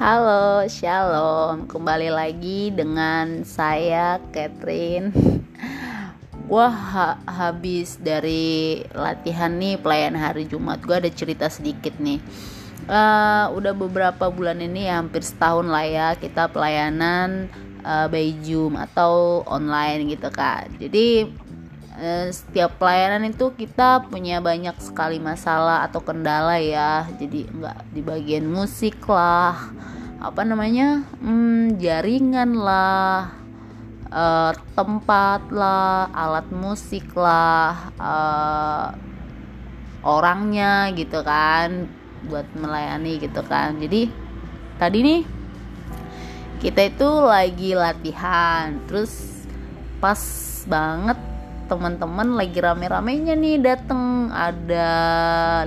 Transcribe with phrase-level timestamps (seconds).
[0.00, 1.68] Halo, shalom.
[1.68, 5.12] Kembali lagi dengan saya Catherine.
[6.48, 10.80] Gua ha habis dari latihan nih pelayan hari Jumat.
[10.80, 12.16] Gua ada cerita sedikit nih.
[12.88, 17.52] Uh, udah beberapa bulan ini ya, hampir setahun lah ya kita pelayanan
[17.84, 20.64] uh, by Zoom atau online gitu kan.
[20.80, 21.28] Jadi
[21.96, 27.08] uh, setiap pelayanan itu kita punya banyak sekali masalah atau kendala ya.
[27.18, 29.56] Jadi enggak di bagian musik lah
[30.20, 33.32] apa namanya hmm, jaringan lah
[34.12, 38.92] uh, tempat lah alat musik lah uh,
[40.04, 41.88] orangnya gitu kan
[42.28, 44.12] buat melayani gitu kan jadi
[44.76, 45.22] tadi nih
[46.60, 49.40] kita itu lagi latihan terus
[50.04, 50.20] pas
[50.68, 51.16] banget
[51.70, 54.34] teman-teman lagi rame-ramenya nih dateng.
[54.34, 54.90] Ada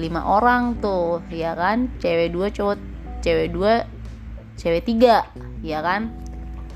[0.00, 1.92] lima orang tuh ya kan?
[2.00, 2.80] Cewek dua cowok
[3.20, 3.84] cewek dua
[4.56, 5.28] cewek tiga
[5.60, 6.08] ya kan?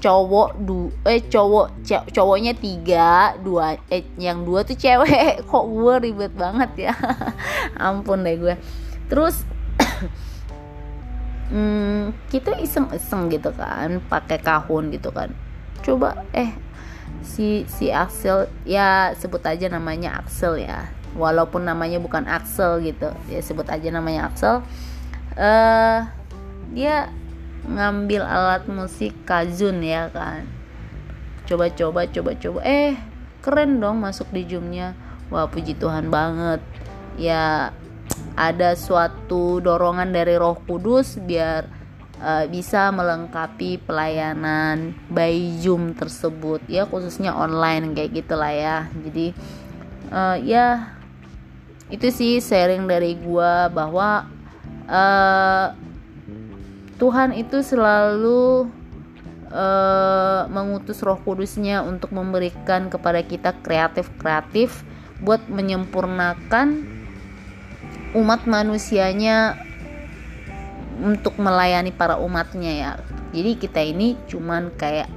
[0.05, 5.41] Cowok du eh cowok cowoknya tiga dua eh yang dua tuh cewek.
[5.49, 6.95] Kok gue ribet banget ya?
[7.81, 8.55] Ampun deh gue
[9.09, 9.45] terus
[11.53, 15.33] hmm, kita iseng-iseng gitu kan pakai kahun gitu kan.
[15.81, 16.53] Coba eh
[17.23, 20.91] si si Axel ya sebut aja namanya Axel ya.
[21.15, 24.65] Walaupun namanya bukan Axel gitu ya sebut aja namanya Axel.
[25.35, 26.09] Uh,
[26.75, 27.11] dia
[27.65, 30.49] ngambil alat musik kazun ya kan.
[31.45, 32.61] Coba-coba coba-coba.
[32.65, 32.97] Eh
[33.45, 34.97] keren dong masuk di zoomnya.
[35.29, 36.61] Wah puji Tuhan banget.
[37.21, 37.71] Ya
[38.35, 41.71] ada suatu dorongan dari Roh Kudus biar
[42.25, 46.65] uh, bisa melengkapi pelayanan by Zoom tersebut.
[46.65, 48.89] Ya khususnya online kayak gitulah ya.
[49.05, 49.37] Jadi
[50.09, 50.97] uh, ya
[51.93, 54.25] itu sih sharing dari gua bahwa
[54.89, 55.77] uh,
[56.97, 58.73] Tuhan itu selalu
[59.53, 64.87] uh, mengutus Roh Kudusnya untuk memberikan kepada kita kreatif-kreatif
[65.21, 66.87] buat menyempurnakan
[68.15, 69.59] umat manusianya
[71.03, 72.91] untuk melayani para umatnya ya.
[73.35, 75.11] Jadi kita ini cuman kayak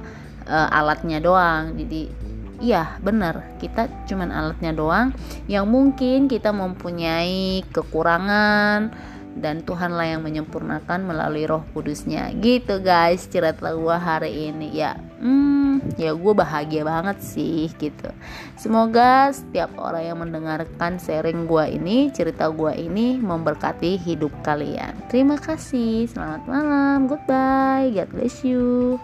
[0.48, 1.78] uh, alatnya doang.
[1.78, 2.28] Jadi
[2.58, 5.14] iya benar kita cuman alatnya doang
[5.46, 8.90] yang mungkin kita mempunyai kekurangan
[9.38, 15.67] dan Tuhanlah yang menyempurnakan melalui Roh Kudusnya gitu guys cerita gue hari ini ya hmm
[15.96, 18.10] ya gue bahagia banget sih gitu.
[18.54, 24.94] Semoga setiap orang yang mendengarkan sharing gue ini cerita gue ini memberkati hidup kalian.
[25.10, 26.06] Terima kasih.
[26.10, 27.10] Selamat malam.
[27.10, 27.90] Goodbye.
[27.92, 28.96] God bless you